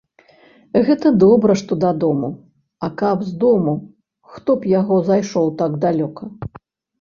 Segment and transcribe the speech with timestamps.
[0.85, 2.29] Гэта добра, што дадому,
[2.87, 3.75] а каб з дому
[4.37, 6.23] хто б яго зайшоў так далёка.